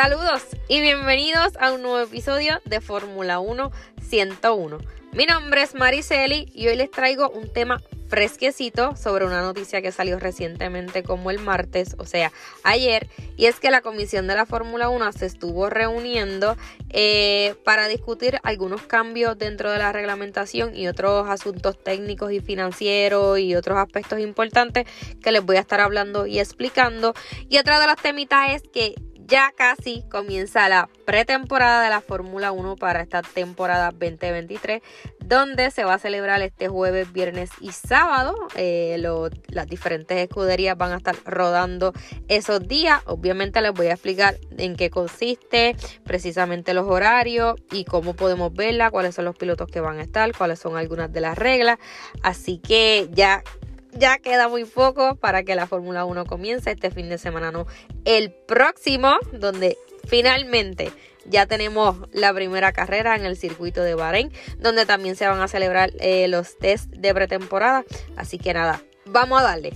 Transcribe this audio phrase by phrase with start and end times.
[0.00, 4.78] Saludos y bienvenidos a un nuevo episodio de Fórmula 1 101.
[5.10, 9.92] Mi nombre es Mariceli y hoy les traigo un tema fresquecito sobre una noticia que
[9.92, 14.46] salió recientemente como el martes, o sea, ayer, y es que la comisión de la
[14.46, 16.56] Fórmula 1 se estuvo reuniendo
[16.90, 23.38] eh, para discutir algunos cambios dentro de la reglamentación y otros asuntos técnicos y financieros
[23.40, 24.86] y otros aspectos importantes
[25.22, 27.14] que les voy a estar hablando y explicando.
[27.48, 28.94] Y otra de las temitas es que
[29.28, 34.80] ya casi comienza la pretemporada de la Fórmula 1 para esta temporada 2023,
[35.20, 38.34] donde se va a celebrar este jueves, viernes y sábado.
[38.56, 38.96] Eh,
[39.48, 41.92] las diferentes escuderías van a estar rodando
[42.28, 43.02] esos días.
[43.04, 48.90] Obviamente les voy a explicar en qué consiste, precisamente los horarios y cómo podemos verla,
[48.90, 51.78] cuáles son los pilotos que van a estar, cuáles son algunas de las reglas.
[52.22, 53.42] Así que ya
[53.98, 57.66] ya queda muy poco para que la Fórmula 1 comience este fin de semana, no,
[58.04, 60.92] el próximo, donde finalmente
[61.26, 65.48] ya tenemos la primera carrera en el circuito de Bahrein, donde también se van a
[65.48, 67.84] celebrar eh, los test de pretemporada.
[68.16, 69.72] Así que nada, vamos a darle.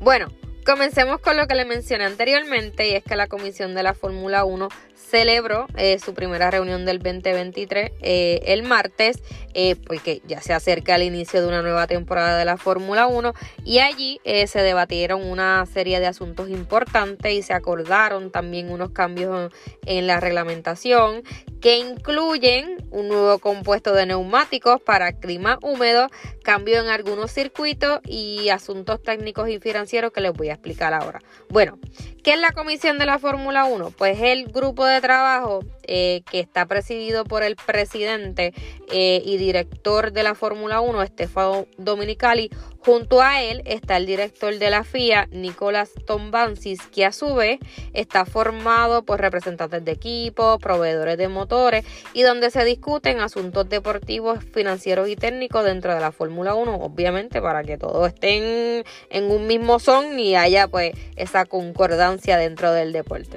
[0.00, 0.28] Bueno,
[0.68, 4.44] comencemos con lo que le mencioné anteriormente y es que la comisión de la Fórmula
[4.44, 9.22] 1 celebró eh, su primera reunión del 2023 eh, el martes,
[9.54, 13.32] eh, porque ya se acerca el inicio de una nueva temporada de la Fórmula 1
[13.64, 19.50] y allí se debatieron una serie de asuntos importantes y se acordaron también unos cambios
[19.86, 21.22] en la reglamentación
[21.60, 26.08] que incluyen un nuevo compuesto de neumáticos para clima húmedo,
[26.42, 31.20] cambio en algunos circuitos y asuntos técnicos y financieros que les voy a explicar ahora.
[31.48, 31.78] Bueno,
[32.22, 33.92] ¿qué es la comisión de la Fórmula 1?
[33.92, 38.52] Pues el grupo de trabajo eh, que está presidido por el presidente
[38.92, 42.50] eh, y director de la Fórmula 1, Stefano Dominicali.
[42.88, 47.60] Junto a él está el director de la FIA, Nicolás Tombansis, que a su vez
[47.92, 51.84] está formado por representantes de equipo, proveedores de motores
[52.14, 57.42] y donde se discuten asuntos deportivos, financieros y técnicos dentro de la Fórmula 1, obviamente
[57.42, 62.94] para que todos estén en un mismo son y haya pues esa concordancia dentro del
[62.94, 63.36] deporte.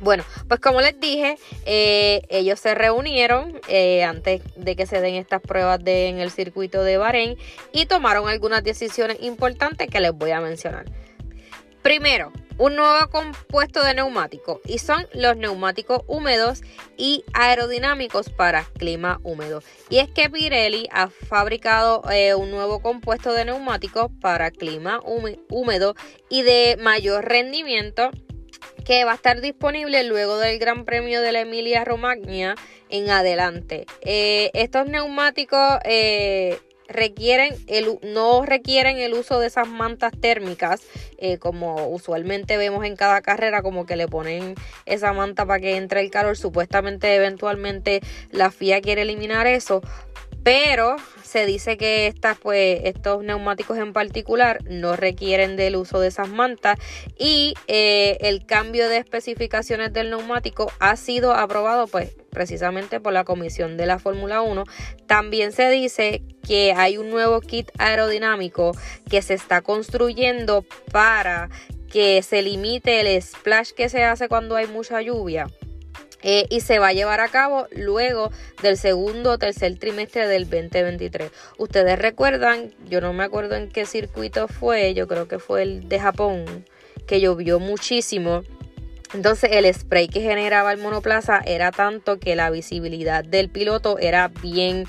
[0.00, 5.16] Bueno, pues como les dije, eh, ellos se reunieron eh, antes de que se den
[5.16, 7.36] estas pruebas en el circuito de Bahrein
[7.72, 10.86] y tomaron algunas decisiones importantes que les voy a mencionar.
[11.82, 16.60] Primero, un nuevo compuesto de neumáticos y son los neumáticos húmedos
[16.98, 19.62] y aerodinámicos para clima húmedo.
[19.88, 25.00] Y es que Pirelli ha fabricado eh, un nuevo compuesto de neumáticos para clima
[25.48, 25.94] húmedo
[26.28, 28.10] y de mayor rendimiento
[28.84, 32.56] que va a estar disponible luego del Gran Premio de la Emilia Romagna
[32.88, 33.86] en adelante.
[34.02, 36.58] Eh, estos neumáticos eh,
[36.90, 40.82] requieren el, no requieren el uso de esas mantas térmicas
[41.18, 44.56] eh, como usualmente vemos en cada carrera como que le ponen
[44.86, 48.00] esa manta para que entre el calor supuestamente eventualmente
[48.32, 49.82] la FIA quiere eliminar eso
[50.42, 50.96] pero
[51.30, 56.28] se dice que estas, pues, estos neumáticos en particular no requieren del uso de esas
[56.28, 56.76] mantas
[57.18, 63.24] y eh, el cambio de especificaciones del neumático ha sido aprobado pues precisamente por la
[63.24, 64.64] comisión de la Fórmula 1.
[65.06, 68.72] También se dice que hay un nuevo kit aerodinámico
[69.08, 71.48] que se está construyendo para
[71.92, 75.46] que se limite el splash que se hace cuando hay mucha lluvia
[76.22, 78.30] eh, y se va a llevar a cabo luego
[78.62, 81.30] del segundo o tercer trimestre del 2023.
[81.58, 85.88] Ustedes recuerdan, yo no me acuerdo en qué circuito fue, yo creo que fue el
[85.88, 86.66] de Japón,
[87.06, 88.42] que llovió muchísimo.
[89.12, 94.28] Entonces el spray que generaba el monoplaza era tanto que la visibilidad del piloto era
[94.28, 94.84] bien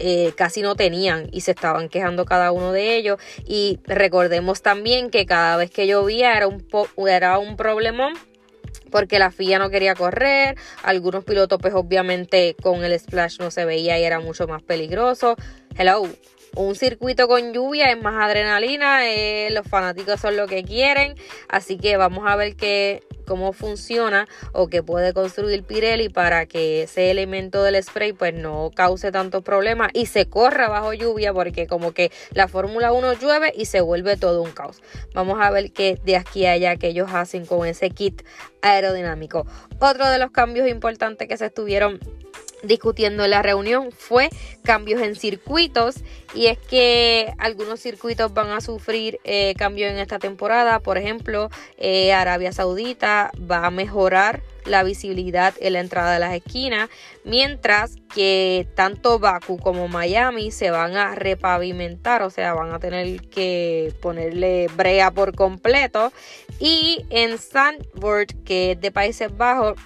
[0.00, 3.18] eh, casi no tenían y se estaban quejando cada uno de ellos.
[3.46, 6.64] Y recordemos también que cada vez que llovía era un,
[7.08, 8.14] era un problemón
[8.90, 13.64] porque la FIA no quería correr, algunos pilotos pues obviamente con el splash no se
[13.64, 15.36] veía y era mucho más peligroso.
[15.76, 16.08] Hello,
[16.58, 21.14] un circuito con lluvia es más adrenalina, eh, los fanáticos son lo que quieren,
[21.48, 26.82] así que vamos a ver qué, cómo funciona o qué puede construir Pirelli para que
[26.82, 31.68] ese elemento del spray pues no cause tantos problemas y se corra bajo lluvia porque
[31.68, 34.82] como que la Fórmula 1 llueve y se vuelve todo un caos.
[35.14, 38.22] Vamos a ver qué de aquí a allá que ellos hacen con ese kit
[38.62, 39.46] aerodinámico.
[39.78, 42.00] Otro de los cambios importantes que se estuvieron
[42.62, 44.30] discutiendo en la reunión fue
[44.62, 45.96] cambios en circuitos
[46.34, 50.80] y es que algunos circuitos van a sufrir eh, cambios en esta temporada.
[50.80, 56.34] Por ejemplo eh, Arabia Saudita va a mejorar la visibilidad en la entrada de las
[56.34, 56.90] esquinas
[57.24, 63.22] mientras que tanto Baku como Miami se van a repavimentar o sea van a tener
[63.28, 66.12] que ponerle brea por completo.
[66.58, 69.78] Y en Sandburg que es de Países Bajos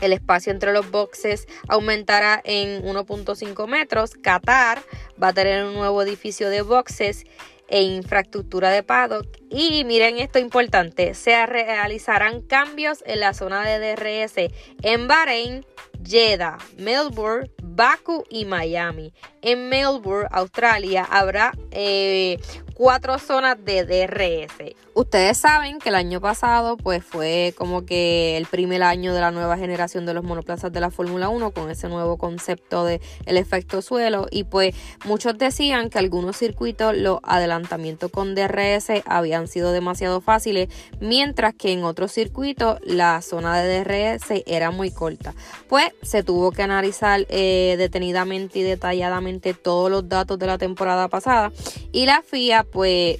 [0.00, 4.14] el espacio entre los boxes aumentará en 1.5 metros.
[4.14, 4.82] Qatar
[5.22, 7.24] va a tener un nuevo edificio de boxes
[7.68, 9.26] e infraestructura de paddock.
[9.50, 14.52] Y miren esto importante, se realizarán cambios en la zona de DRS
[14.82, 15.64] en Bahrein,
[16.04, 19.12] Jeddah, Melbourne, Baku y Miami.
[19.42, 22.38] En Melbourne, Australia, habrá eh,
[22.74, 24.74] cuatro zonas de DRS.
[24.94, 29.32] Ustedes saben que el año pasado pues fue como que el primer año de la
[29.32, 33.36] nueva generación de los monoplazas de la Fórmula 1 con ese nuevo concepto de el
[33.36, 34.72] efecto suelo y pues
[35.04, 40.68] muchos decían que algunos circuitos los adelantamientos con DRS habían sido demasiado fáciles
[41.00, 45.34] mientras que en otros circuitos la zona de DRS era muy corta.
[45.68, 51.08] Pues se tuvo que analizar eh, detenidamente y detalladamente todos los datos de la temporada
[51.08, 51.50] pasada
[51.90, 53.18] y la FIA pues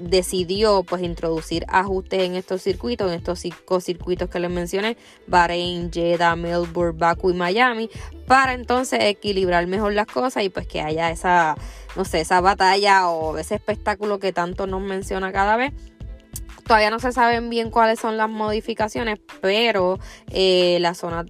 [0.00, 5.92] decidió pues introducir ajustes en estos circuitos, en estos cinco circuitos que les mencioné, Bahrein,
[5.92, 7.90] Jeddah, Melbourne, Baku y Miami,
[8.26, 11.56] para entonces equilibrar mejor las cosas y pues que haya esa,
[11.96, 15.72] no sé, esa batalla o ese espectáculo que tanto nos menciona cada vez
[16.70, 19.98] Todavía no se saben bien cuáles son las modificaciones, pero
[20.30, 21.26] eh, la zona,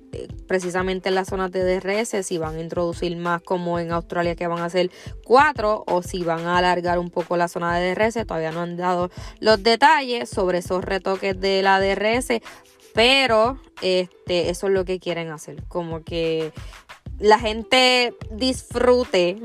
[0.46, 4.46] precisamente en las zonas de DRS, si van a introducir más como en Australia que
[4.46, 4.90] van a ser
[5.24, 8.76] cuatro o si van a alargar un poco la zona de DRS, todavía no han
[8.76, 12.42] dado los detalles sobre esos retoques de la DRS,
[12.92, 16.52] pero este, eso es lo que quieren hacer, como que
[17.20, 19.36] la gente disfrute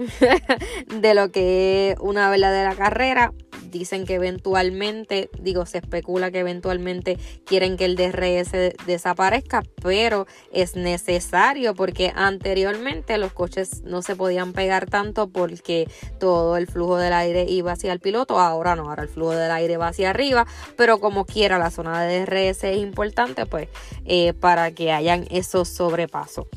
[1.02, 3.34] de lo que es una verdadera carrera
[3.72, 8.52] dicen que eventualmente, digo, se especula que eventualmente quieren que el DRS
[8.86, 15.90] desaparezca, pero es necesario porque anteriormente los coches no se podían pegar tanto porque
[16.20, 19.52] todo el flujo del aire iba hacia el piloto, ahora no, ahora el flujo del
[19.52, 23.68] aire va hacia arriba, pero como quiera la zona de DRS es importante pues
[24.06, 26.48] eh, para que hayan esos sobrepasos.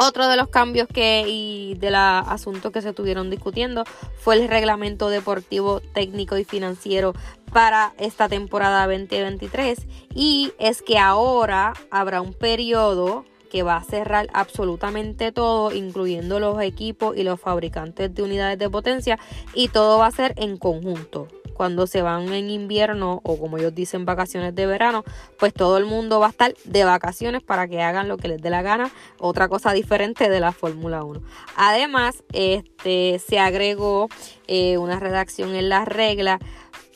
[0.00, 3.82] Otro de los cambios que y de los asuntos que se estuvieron discutiendo
[4.16, 7.14] fue el reglamento deportivo técnico y financiero
[7.52, 14.28] para esta temporada 2023 y es que ahora habrá un periodo que va a cerrar
[14.34, 19.18] absolutamente todo, incluyendo los equipos y los fabricantes de unidades de potencia
[19.52, 21.26] y todo va a ser en conjunto
[21.58, 25.02] cuando se van en invierno o como ellos dicen vacaciones de verano,
[25.40, 28.40] pues todo el mundo va a estar de vacaciones para que hagan lo que les
[28.40, 31.20] dé la gana, otra cosa diferente de la Fórmula 1.
[31.56, 34.08] Además, este se agregó
[34.46, 36.38] eh, una redacción en las reglas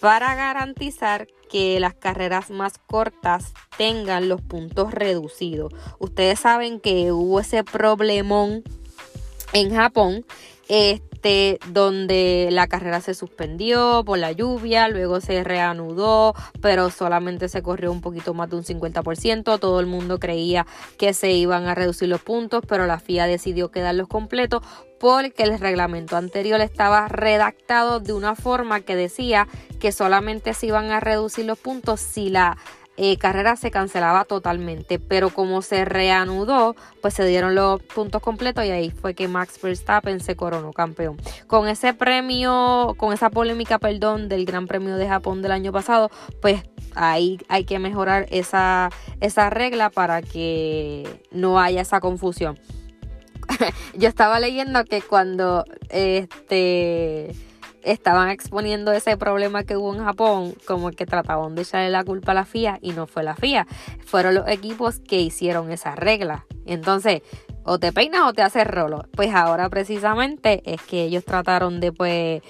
[0.01, 5.73] para garantizar que las carreras más cortas tengan los puntos reducidos.
[5.99, 8.63] Ustedes saben que hubo ese problemón
[9.53, 10.25] en Japón.
[10.69, 11.12] Este,
[11.69, 17.93] donde la carrera se suspendió por la lluvia, luego se reanudó, pero solamente se corrió
[17.93, 19.59] un poquito más de un 50%.
[19.59, 20.67] Todo el mundo creía
[20.99, 24.63] que se iban a reducir los puntos, pero la FIA decidió quedarlos completos
[24.99, 29.49] porque el reglamento anterior estaba redactado de una forma que decía
[29.81, 32.57] que solamente se iban a reducir los puntos si la
[32.97, 38.65] eh, carrera se cancelaba totalmente, pero como se reanudó, pues se dieron los puntos completos
[38.67, 41.17] y ahí fue que Max Verstappen se coronó campeón.
[41.47, 46.11] Con ese premio, con esa polémica, perdón, del Gran Premio de Japón del año pasado,
[46.43, 46.63] pues
[46.95, 52.59] ahí hay que mejorar esa, esa regla para que no haya esa confusión.
[53.95, 57.35] Yo estaba leyendo que cuando este
[57.83, 62.33] estaban exponiendo ese problema que hubo en Japón, como que trataban de echarle la culpa
[62.33, 63.67] a la FIA y no fue la FIA,
[64.05, 66.47] fueron los equipos que hicieron esa regla.
[66.67, 67.23] Entonces,
[67.65, 69.05] o te peinas o te haces rolo.
[69.13, 72.43] Pues ahora precisamente es que ellos trataron de pues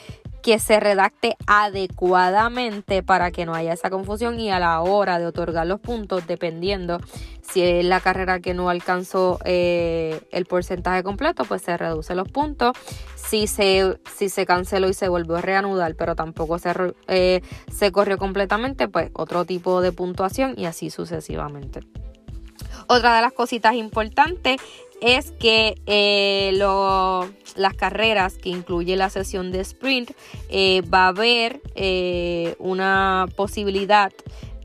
[0.42, 5.26] que se redacte adecuadamente para que no haya esa confusión y a la hora de
[5.26, 6.98] otorgar los puntos, dependiendo
[7.42, 12.28] si es la carrera que no alcanzó eh, el porcentaje completo, pues se reduce los
[12.28, 12.72] puntos.
[13.14, 16.72] Si se, si se canceló y se volvió a reanudar, pero tampoco se,
[17.08, 21.80] eh, se corrió completamente, pues otro tipo de puntuación y así sucesivamente.
[22.94, 24.60] Otra de las cositas importantes
[25.00, 26.52] es que eh,
[27.56, 30.10] las carreras que incluye la sesión de sprint
[30.50, 34.12] eh, va a haber eh, una posibilidad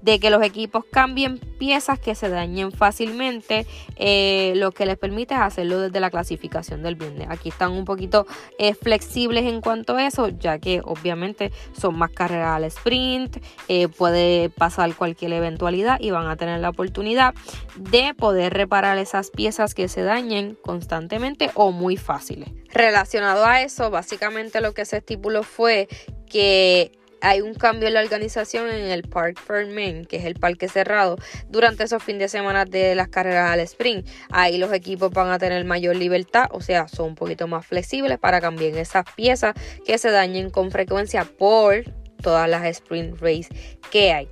[0.07, 5.33] de que los equipos cambien piezas que se dañen fácilmente, eh, lo que les permite
[5.33, 7.27] hacerlo desde la clasificación del viernes.
[7.29, 8.25] Aquí están un poquito
[8.57, 13.89] eh, flexibles en cuanto a eso, ya que obviamente son más carreras al sprint, eh,
[13.89, 17.35] puede pasar cualquier eventualidad y van a tener la oportunidad
[17.75, 22.47] de poder reparar esas piezas que se dañen constantemente o muy fáciles.
[22.69, 25.89] Relacionado a eso, básicamente lo que se estipuló fue
[26.29, 30.67] que hay un cambio en la organización en el Park Main, que es el parque
[30.67, 31.17] cerrado,
[31.49, 34.07] durante esos fines de semana de las carreras al sprint.
[34.29, 38.19] Ahí los equipos van a tener mayor libertad, o sea, son un poquito más flexibles
[38.19, 39.55] para cambiar esas piezas
[39.85, 41.83] que se dañen con frecuencia por
[42.21, 43.47] todas las sprint race
[43.91, 44.27] que hay.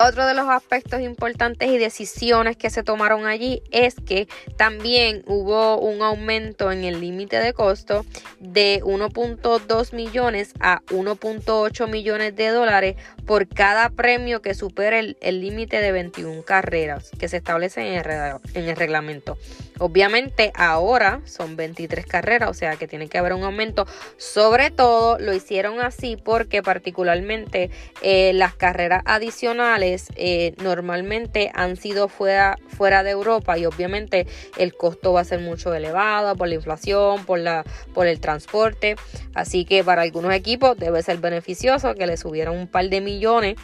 [0.00, 5.78] Otro de los aspectos importantes y decisiones que se tomaron allí es que también hubo
[5.80, 8.06] un aumento en el límite de costo
[8.38, 12.94] de 1.2 millones a 1.8 millones de dólares
[13.26, 18.36] por cada premio que supere el límite de 21 carreras que se establece en el,
[18.54, 19.36] en el reglamento.
[19.78, 23.86] Obviamente ahora son 23 carreras, o sea que tiene que haber un aumento.
[24.16, 27.70] Sobre todo lo hicieron así porque particularmente
[28.02, 34.74] eh, las carreras adicionales eh, normalmente han sido fuera, fuera de Europa y obviamente el
[34.74, 38.96] costo va a ser mucho elevado por la inflación, por, la, por el transporte.
[39.34, 43.56] Así que para algunos equipos debe ser beneficioso que le subieran un par de millones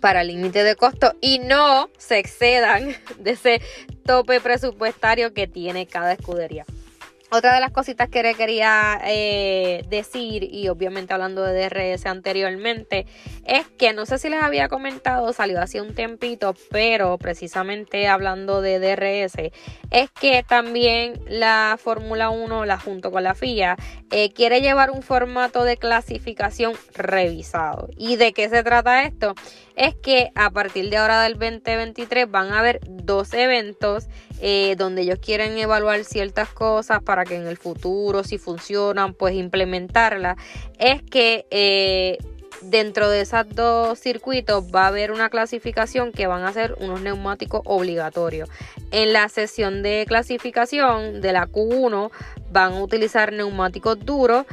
[0.00, 3.60] para el límite de costo y no se excedan de ese
[4.04, 6.64] tope presupuestario que tiene cada escudería.
[7.32, 13.04] Otra de las cositas que quería eh, decir, y obviamente hablando de DRS anteriormente,
[13.44, 18.60] es que no sé si les había comentado, salió hace un tiempito, pero precisamente hablando
[18.60, 19.52] de DRS,
[19.90, 23.76] es que también la Fórmula 1, la junto con la FIA,
[24.12, 27.88] eh, quiere llevar un formato de clasificación revisado.
[27.96, 29.34] ¿Y de qué se trata esto?
[29.76, 34.08] Es que a partir de ahora del 2023 van a haber dos eventos
[34.40, 39.34] eh, donde ellos quieren evaluar ciertas cosas para que en el futuro, si funcionan, pues
[39.34, 40.36] implementarlas.
[40.78, 42.18] Es que eh,
[42.62, 47.00] dentro de esos dos circuitos va a haber una clasificación que van a ser unos
[47.00, 48.48] neumáticos obligatorios.
[48.90, 52.10] En la sesión de clasificación de la Q1
[52.56, 54.46] van a utilizar neumáticos duros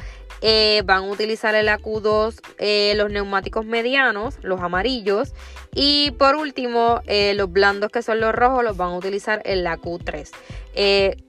[0.45, 5.33] eh, van a utilizar el AQ2 eh, los neumáticos medianos, los amarillos.
[5.73, 9.63] Y por último, eh, los blandos que son los rojos los van a utilizar en
[9.63, 10.29] la Q3.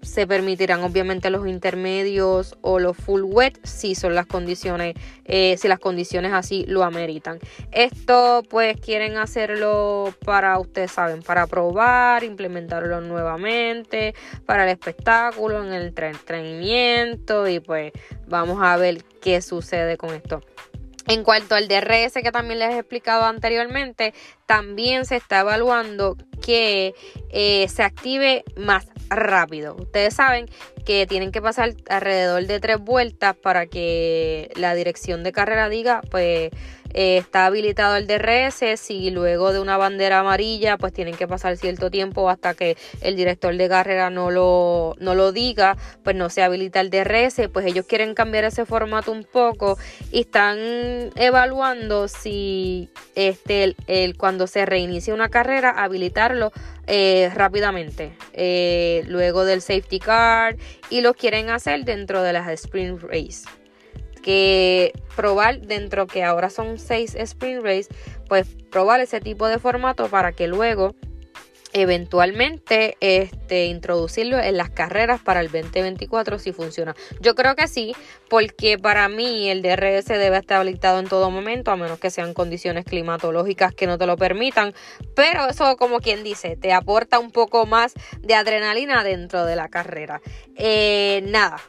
[0.03, 4.95] se permitirán obviamente los intermedios o los full wet si son las condiciones,
[5.27, 7.39] si las condiciones así lo ameritan.
[7.71, 14.15] Esto pues quieren hacerlo para, ustedes saben, para probar, implementarlo nuevamente,
[14.45, 17.93] para el espectáculo, en el entrenamiento y pues
[18.27, 20.41] vamos a ver qué sucede con esto.
[21.07, 24.15] En cuanto al DRS que también les he explicado anteriormente,
[24.47, 26.95] también se está evaluando que
[27.31, 29.77] eh, se active más rápido.
[29.79, 30.47] Ustedes saben
[30.87, 36.01] que tienen que pasar alrededor de tres vueltas para que la dirección de carrera diga,
[36.11, 36.51] pues
[36.95, 41.57] eh, está habilitado el DRS, si luego de una bandera amarilla pues tienen que pasar
[41.57, 46.31] cierto tiempo hasta que el director de carrera no lo, no lo diga, pues no
[46.31, 49.77] se habilita el DRS, pues ellos quieren cambiar ese formato un poco
[50.13, 50.57] y están
[51.17, 56.53] evaluando si este, el, cuando se reinicia una carrera habilitarlo
[56.87, 60.57] eh, rápidamente eh, luego del safety car
[60.91, 63.64] y lo quieren hacer dentro de las sprint race
[64.25, 67.89] que probar dentro que ahora son seis sprint race,
[68.27, 70.95] pues probar ese tipo de formato para que luego
[71.75, 76.95] eventualmente este, introducirlo en las carreras para el 2024 si funciona.
[77.21, 77.95] Yo creo que sí,
[78.31, 82.33] porque para mí el DRS debe estar habilitado en todo momento, a menos que sean
[82.33, 84.73] condiciones climatológicas que no te lo permitan.
[85.15, 89.69] Pero eso, como quien dice, te aporta un poco más de adrenalina dentro de la
[89.69, 90.23] carrera.
[90.55, 91.61] Eh, nada,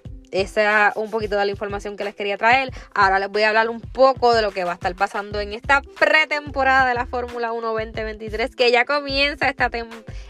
[0.42, 2.72] esa es un poquito de la información que les quería traer.
[2.94, 5.54] Ahora les voy a hablar un poco de lo que va a estar pasando en
[5.54, 9.70] esta pretemporada de la Fórmula 1 2023 que ya comienza esta,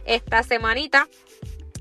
[0.06, 1.08] esta semanita.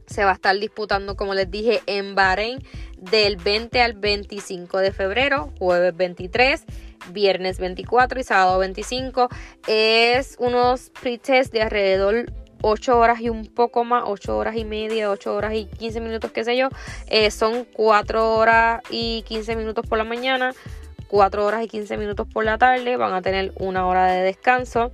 [0.07, 2.62] Se va a estar disputando, como les dije, en Bahrein
[2.99, 6.64] del 20 al 25 de febrero, jueves 23
[7.12, 9.28] viernes 24 y sábado 25.
[9.66, 12.33] Es unos pre-test de alrededor
[12.66, 16.30] 8 horas y un poco más, 8 horas y media, 8 horas y 15 minutos,
[16.33, 16.71] qué sé yo.
[17.09, 20.54] Eh, son 4 horas y 15 minutos por la mañana,
[21.09, 22.97] 4 horas y 15 minutos por la tarde.
[22.97, 24.92] Van a tener una hora de descanso.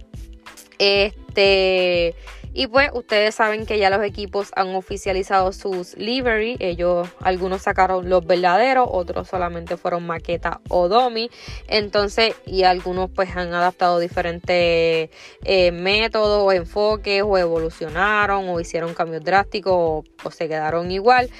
[0.80, 2.16] Este
[2.52, 6.56] y pues ustedes saben que ya los equipos han oficializado sus livery.
[6.58, 11.30] Ellos, algunos sacaron los verdaderos, otros solamente fueron maqueta o domi.
[11.68, 15.10] Entonces, y algunos pues han adaptado diferentes
[15.44, 21.30] eh, métodos o enfoques o evolucionaron o hicieron cambios drásticos o se quedaron igual.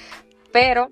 [0.53, 0.89] Pero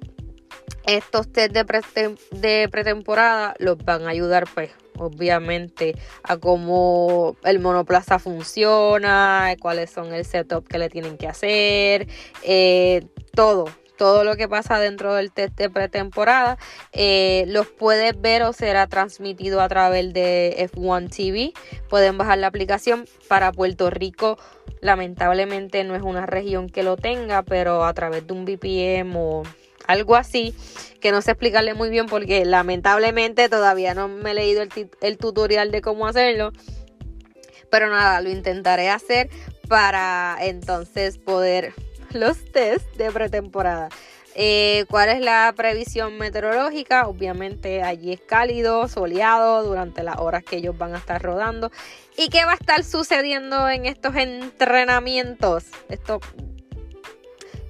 [0.85, 9.55] estos test de, pretemporada los van a ayudar pues obviamente a cómo el monoplaza funciona,
[9.61, 12.07] cuáles son el setup que le tienen que hacer,
[12.43, 13.69] eh, todo,
[13.99, 16.57] todo lo que pasa dentro del test de pretemporada
[16.93, 21.53] eh, los puedes ver o será transmitido a través de F1 TV.
[21.89, 24.39] Pueden bajar la aplicación para Puerto Rico.
[24.79, 29.43] Lamentablemente no es una región que lo tenga, pero a través de un VPN o
[29.89, 30.53] algo así,
[31.01, 34.61] que no sé explicarle muy bien porque lamentablemente todavía no me he leído
[35.01, 36.51] el, tutorial de cómo hacerlo.
[37.71, 39.29] Pero nada, lo intentaré hacer
[39.67, 41.73] para entonces poder
[42.11, 43.89] los test de pretemporada.
[44.35, 47.07] Eh, ¿Cuál es la previsión meteorológica?
[47.07, 51.71] Obviamente allí es cálido, soleado durante las horas que ellos van a estar rodando.
[52.15, 55.65] ¿Y qué va a estar sucediendo en estos entrenamientos?
[55.89, 56.21] Estos,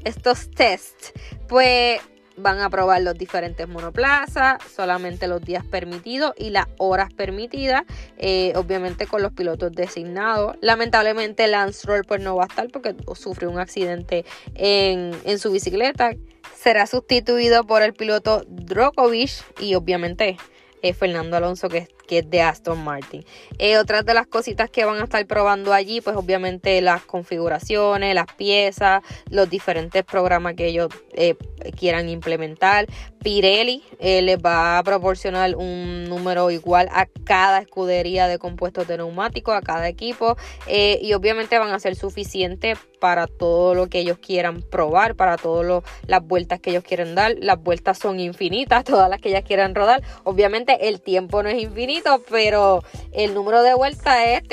[0.03, 1.13] estos tests.
[1.47, 2.01] Pues
[2.41, 7.83] van a probar los diferentes monoplazas, solamente los días permitidos y las horas permitidas,
[8.17, 10.55] eh, obviamente con los pilotos designados.
[10.61, 14.25] Lamentablemente Lance Roll pues no va a estar porque sufrió un accidente
[14.55, 16.11] en, en su bicicleta.
[16.55, 20.37] Será sustituido por el piloto Drogovic y obviamente
[20.81, 23.23] eh, Fernando Alonso que que es de Aston Martin.
[23.59, 28.15] Eh, otras de las cositas que van a estar probando allí, pues obviamente las configuraciones,
[28.15, 31.35] las piezas, los diferentes programas que ellos eh,
[31.77, 32.87] quieran implementar.
[33.21, 38.97] Pirelli eh, les va a proporcionar un número igual a cada escudería de compuestos de
[38.97, 40.35] neumáticos, a cada equipo,
[40.67, 45.83] y obviamente van a ser suficientes para todo lo que ellos quieran probar, para todas
[46.07, 47.35] las vueltas que ellos quieren dar.
[47.39, 50.01] Las vueltas son infinitas, todas las que ellas quieran rodar.
[50.23, 51.98] Obviamente el tiempo no es infinito
[52.29, 54.43] pero el número de vueltas es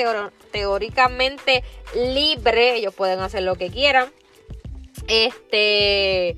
[0.51, 1.63] teóricamente
[1.95, 2.75] libre.
[2.75, 4.09] Ellos pueden hacer lo que quieran.
[5.07, 6.35] Este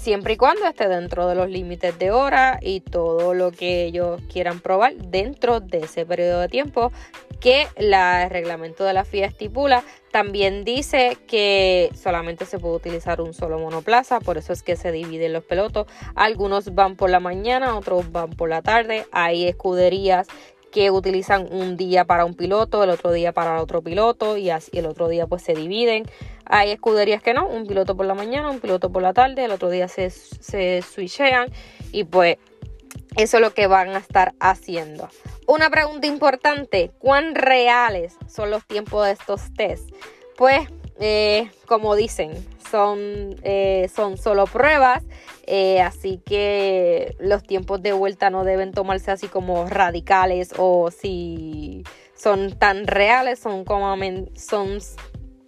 [0.00, 4.20] siempre y cuando esté dentro de los límites de hora y todo lo que ellos
[4.32, 6.90] quieran probar dentro de ese periodo de tiempo
[7.38, 9.82] que la, el reglamento de la FIA estipula.
[10.10, 14.90] También dice que solamente se puede utilizar un solo monoplaza, por eso es que se
[14.90, 15.86] dividen los pelotos.
[16.14, 19.06] Algunos van por la mañana, otros van por la tarde.
[19.12, 20.26] Hay escuderías
[20.70, 24.78] que utilizan un día para un piloto, el otro día para otro piloto y así
[24.78, 26.04] el otro día pues se dividen.
[26.44, 29.52] Hay escuderías que no, un piloto por la mañana, un piloto por la tarde, el
[29.52, 31.50] otro día se, se switchean
[31.92, 32.38] y pues
[33.16, 35.08] eso es lo que van a estar haciendo.
[35.46, 39.92] Una pregunta importante, ¿cuán reales son los tiempos de estos tests?
[40.36, 40.68] Pues,
[41.00, 42.32] eh, como dicen,
[42.70, 45.02] son, eh, son solo pruebas,
[45.46, 51.84] eh, así que los tiempos de vuelta no deben tomarse así como radicales o si
[52.14, 53.96] son tan reales, son como
[54.36, 54.78] son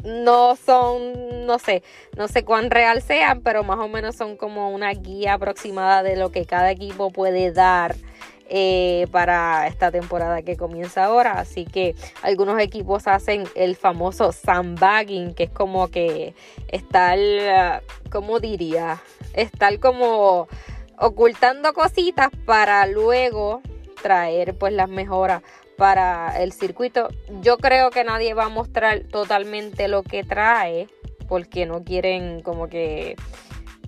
[0.05, 1.83] no son, no sé,
[2.17, 6.17] no sé cuán real sean, pero más o menos son como una guía aproximada de
[6.17, 7.95] lo que cada equipo puede dar
[8.55, 11.41] eh, para esta temporada que comienza ahora.
[11.41, 16.35] Así que algunos equipos hacen el famoso sandbagging, que es como que
[16.69, 17.19] estar,
[18.11, 19.01] ¿cómo diría?
[19.33, 20.49] Estar como
[20.99, 23.63] ocultando cositas para luego
[24.03, 25.43] traer pues las mejoras
[25.79, 27.09] para el circuito.
[27.41, 30.89] Yo creo que nadie va a mostrar totalmente lo que trae
[31.27, 33.17] porque no quieren como que,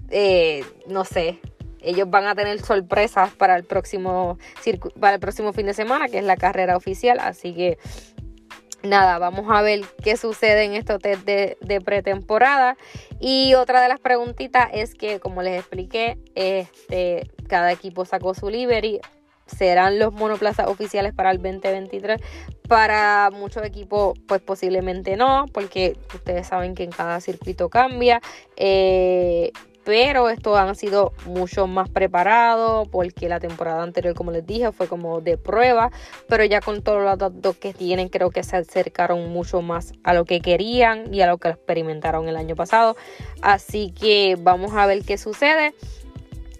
[0.09, 1.38] eh, no sé,
[1.85, 4.38] ellos van a tener sorpresas para el próximo
[5.01, 7.18] para el próximo fin de semana, que es la carrera oficial.
[7.20, 7.79] Así que
[8.85, 12.77] nada, vamos a ver qué sucede en estos test de, pretemporada.
[13.20, 18.49] Y otra de las preguntitas es que, como les expliqué, este, cada equipo sacó su
[18.51, 19.01] livery.
[19.47, 22.20] Serán los monoplazas oficiales para el 2023.
[22.66, 28.23] Para muchos equipos, pues posiblemente no, porque ustedes saben que en cada circuito cambia.
[28.57, 29.53] Eh,
[29.85, 34.88] pero estos han sido mucho más preparados porque la temporada anterior, como les dije, fue
[34.88, 35.90] como de prueba,
[36.29, 40.14] pero ya con todos los datos que tienen, creo que se acercaron mucho más a
[40.14, 42.97] lo que querían y a lo que experimentaron el año pasado.
[43.42, 45.75] Así que vamos a ver qué sucede.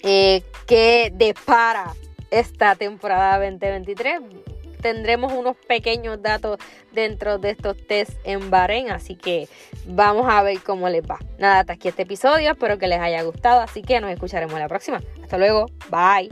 [0.07, 1.95] eh, que depara
[2.31, 4.54] esta temporada 2023.
[4.85, 6.59] Tendremos unos pequeños datos
[6.93, 9.49] dentro de estos test en Bahrein, así que
[9.87, 11.19] vamos a ver cómo les va.
[11.39, 14.69] Nada, hasta aquí este episodio, espero que les haya gustado, así que nos escucharemos la
[14.69, 15.01] próxima.
[15.23, 16.29] Hasta luego, bye.